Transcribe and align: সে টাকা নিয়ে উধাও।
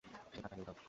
সে 0.33 0.39
টাকা 0.43 0.55
নিয়ে 0.55 0.63
উধাও। 0.65 0.77